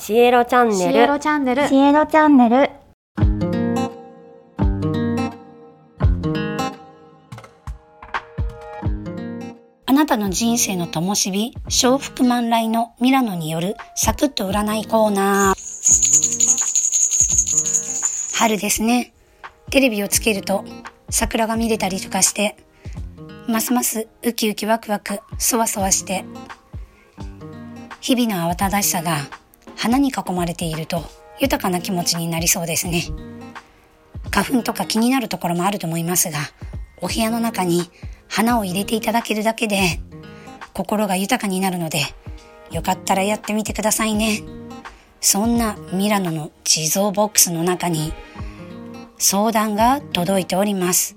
[0.00, 2.70] シエロチャンシエネルロチャンネルシエロチャンネル
[9.86, 15.58] あなたの人生の灯火、笑福満来のミラノによるサクッと占いコーナー。
[18.38, 19.12] 春ですね。
[19.70, 20.64] テレビをつけると
[21.10, 22.56] 桜が見れたりとかして、
[23.48, 26.24] ますますウキウキワクワク、そわそわして、
[28.00, 29.16] 日々の慌ただしさが
[29.78, 31.04] 花に囲まれていると
[31.38, 33.04] 豊かな気持ちになりそうですね。
[34.30, 36.38] 花粉とか気になるところもあると思いますが、
[37.00, 37.88] お部屋の中に
[38.28, 40.00] 花を入れていただけるだけで
[40.74, 42.00] 心が豊かになるので、
[42.72, 44.42] よかったらやってみてくださいね。
[45.20, 48.12] そんなミラノの地蔵ボックスの中に
[49.16, 51.16] 相談が届いております。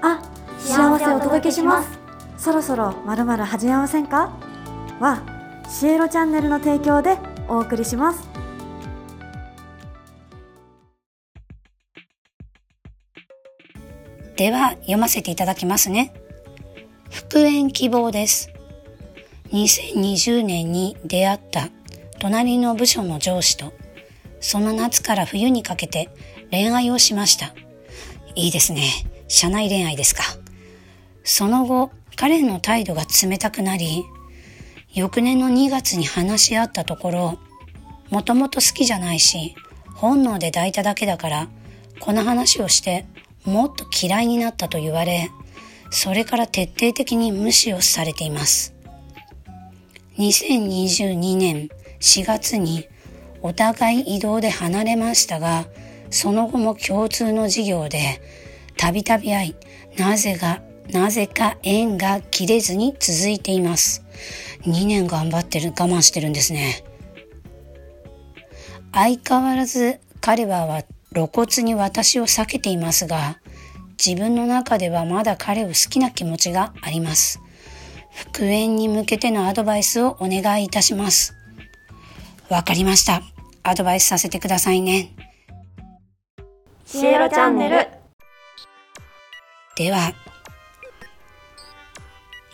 [0.00, 0.22] あ
[0.58, 1.98] 幸せをお届けします
[2.36, 4.51] そろそろまるまる始めませんか？
[5.02, 5.22] は
[5.68, 8.28] シエロチャンネルの提供でお送りします
[14.36, 16.12] では読ませていただきますね。
[17.10, 18.50] 復縁希望です。
[19.52, 21.68] 2020年に出会った
[22.18, 23.72] 隣の部署の上司と
[24.40, 26.08] その夏から冬にかけて
[26.50, 27.54] 恋愛をしました。
[28.34, 28.82] いいですね。
[29.28, 30.22] 社内恋愛ですか。
[31.24, 34.04] その後、彼の態度が冷たくなり、
[34.94, 37.38] 翌年の2月に話し合ったところ、
[38.10, 39.54] もともと好きじゃないし、
[39.94, 41.48] 本能で抱いただけだから、
[41.98, 43.06] この話をして、
[43.46, 45.30] もっと嫌いになったと言われ、
[45.90, 48.74] それから徹底的に無視をされています。
[50.18, 51.70] 2022年
[52.00, 52.86] 4月に
[53.40, 55.64] お互い移動で離れましたが、
[56.10, 58.20] その後も共通の事業で、
[58.76, 59.54] たびたび会い、
[59.96, 64.04] なぜが、なぜか縁が切れずに続いています。
[64.64, 66.84] 2年頑張ってる、我慢してるんですね。
[68.92, 70.82] 相変わらず彼はは
[71.14, 73.38] 露骨に私を避けていますが、
[74.04, 77.40] 自分の中ではまだ彼を好きな気持ちがあります。
[78.12, 81.34] 復縁に向けてのアドバイスをお願いいたします。
[82.48, 83.22] わかりました。
[83.62, 85.14] アドバイスさせてくださいね。
[86.84, 87.88] シエロチャンネル
[89.76, 90.12] では、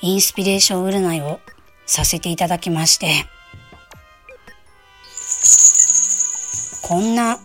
[0.00, 1.40] インスピレーション占いを
[1.88, 3.24] させていただきまして、
[6.82, 7.38] こんな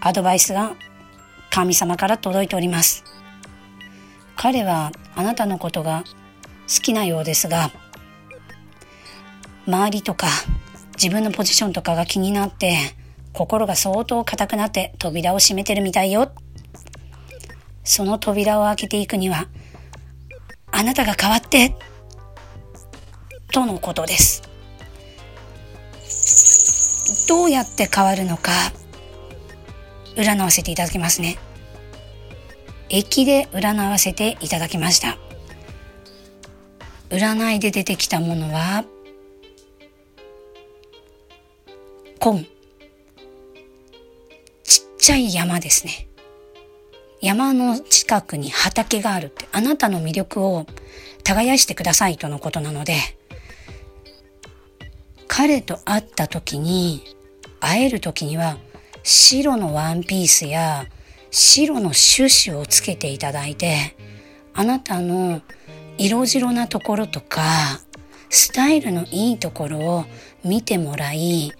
[0.00, 0.74] アドバイスが
[1.50, 3.04] 神様から届いております。
[4.36, 6.04] 彼はあなたのことが
[6.68, 7.72] 好きなようですが、
[9.66, 10.28] 周りとか
[10.94, 12.76] 自分のポジションとかが気になって、
[13.32, 16.30] 心が相当硬くなって扉を閉めてるみたいよ。
[17.82, 19.48] その扉を開けていくには、
[20.70, 21.74] あなたが変わって、
[23.50, 24.42] とのことです。
[27.28, 28.50] どうやって変わるのか、
[30.16, 31.38] 占わせていただきますね。
[32.88, 35.16] 駅で占わせていただきました。
[37.10, 38.84] 占いで出てきたものは、
[42.18, 42.46] 紺。
[44.64, 46.08] ちっちゃい山ですね。
[47.20, 50.66] 山の近くに畑があるって、あなたの魅力を
[51.22, 52.94] 耕してくださいとのことなので、
[55.32, 57.04] 彼と会った時に、
[57.60, 58.58] 会える時には、
[59.04, 60.86] 白のワンピースや
[61.30, 63.96] 白のシュシュをつけていただいて、
[64.54, 65.40] あなたの
[65.98, 67.42] 色白なところとか、
[68.28, 70.04] スタイルのいいところを
[70.44, 71.52] 見てもらい、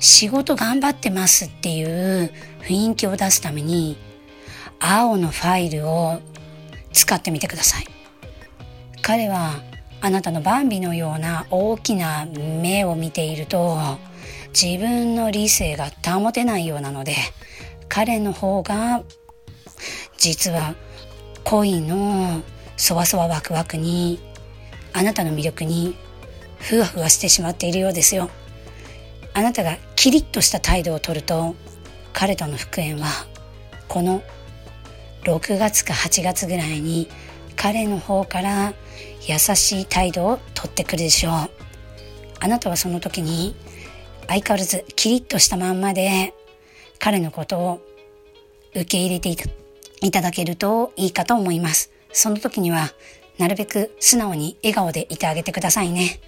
[0.00, 2.32] 仕事頑張ってますっていう
[2.62, 3.96] 雰囲気を出すために、
[4.80, 6.20] 青のファイルを
[6.92, 7.84] 使ってみてください。
[9.00, 9.62] 彼は
[10.04, 13.78] あなたのバンビのような大きな目を見ていると
[14.52, 17.14] 自分の理性が保てないようなので
[17.88, 19.04] 彼の方が
[20.18, 20.74] 実は
[21.44, 22.42] 恋の
[22.76, 24.18] そわそわワクワクに
[24.92, 25.96] あなたの魅力に
[26.58, 28.28] ふわふわしてしまっているようですよ。
[29.34, 31.54] あなたがキリッとした態度をとると
[32.12, 33.06] 彼との復縁は
[33.88, 34.20] この
[35.22, 37.08] 6月か8月ぐらいに
[37.56, 38.74] 彼の方から
[39.26, 41.32] 優しい態度をとってくるでしょう。
[42.40, 43.54] あなたはその時に
[44.26, 46.34] 相変わらずキリッとしたまんまで
[46.98, 47.80] 彼のことを
[48.74, 49.44] 受け入れていた
[50.00, 51.92] いただけるといいかと思います。
[52.12, 52.90] その時には
[53.38, 56.20] なるべく素直に笑顔でいてあげてくださいね。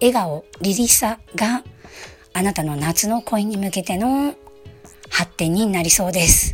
[0.00, 1.62] 笑顔、リリさが
[2.32, 4.34] あなたの夏の恋に向けての
[5.10, 6.52] 発展になりそうです。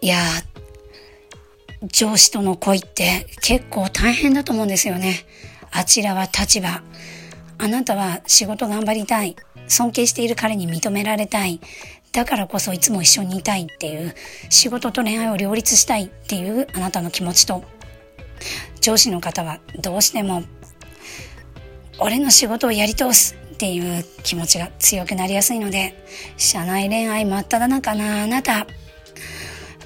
[0.00, 0.47] いやー、
[1.86, 5.24] 上司との恋って結構大変だと思うんですよね。
[5.70, 6.82] あちらは立場、
[7.58, 9.36] あなたは仕事頑張りたい。
[9.68, 11.60] 尊敬している彼に認められたい。
[12.12, 14.14] だからこそいつも一緒にいたいっていう、
[14.48, 17.62] 仕事と恋愛を両立したいっていうあなたの気持ちと、
[18.80, 20.42] 上司の方はどうしても、
[21.98, 25.94] 俺の仕事をやり通すっていう気持ちが強くなりやすいので、
[26.36, 28.66] 社内恋愛真っ只中なあなた、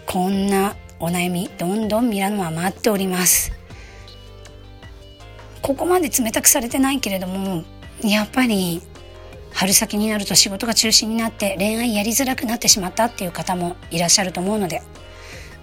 [0.06, 3.51] こんなお悩みどんどんミラノは待っております。
[5.61, 7.65] ここまで冷たくされてないけれども、
[8.05, 8.81] やっぱり
[9.53, 14.81] 春先になると仕事が中心になって恋愛やりづらくなってしまったっていう方もいらっしゃると思うので、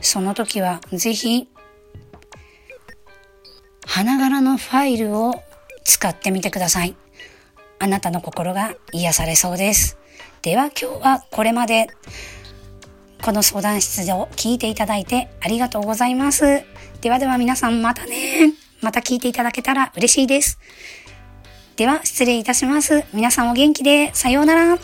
[0.01, 1.47] その時はぜひ、
[3.85, 5.41] 花柄のファイルを
[5.85, 6.97] 使ってみてください。
[7.79, 9.97] あなたの心が癒されそうです。
[10.41, 11.87] では今日はこれまで
[13.23, 16.63] この相談室を聞いていただいてありがとうございます。
[17.01, 18.53] ではでは皆さんまたね。
[18.81, 20.59] また聞いていただけたら嬉しいです。
[21.75, 23.03] では失礼いたします。
[23.13, 24.77] 皆さんお元気でさようなら。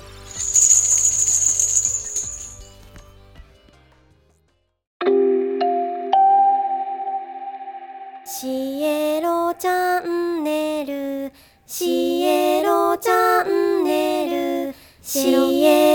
[8.25, 11.31] シエロチャンネル
[11.65, 15.29] シエロチャンネルシ
[15.63, 15.94] エ